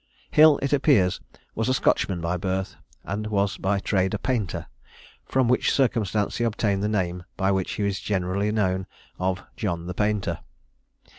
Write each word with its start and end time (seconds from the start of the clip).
Hill, 0.31 0.57
it 0.63 0.73
appears, 0.73 1.21
was 1.53 1.69
a 1.69 1.75
Scotchman 1.75 2.21
by 2.21 2.35
birth, 2.35 2.75
and 3.03 3.27
was 3.27 3.57
by 3.59 3.77
trade 3.77 4.15
a 4.15 4.17
painter; 4.17 4.65
from 5.27 5.47
which 5.47 5.71
circumstance 5.71 6.37
he 6.37 6.43
obtained 6.43 6.81
the 6.81 6.89
name 6.89 7.23
by 7.37 7.51
which 7.51 7.73
he 7.73 7.83
is 7.85 7.99
generally 7.99 8.51
known, 8.51 8.87
of 9.19 9.43
"John 9.55 9.85
the 9.85 9.93
Painter." 9.93 10.39